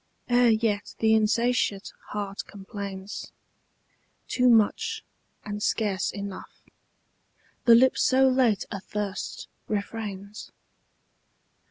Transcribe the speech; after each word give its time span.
Ere 0.29 0.49
yet 0.49 0.95
the 0.97 1.13
insatiate 1.13 1.91
heart 2.07 2.43
complains 2.47 3.31
'Too 4.27 4.49
much, 4.49 5.03
and 5.45 5.61
scarce 5.61 6.09
enough,' 6.11 6.63
The 7.65 7.75
lip 7.75 7.95
so 7.99 8.27
late 8.27 8.65
athirst 8.71 9.47
refrains. 9.67 10.49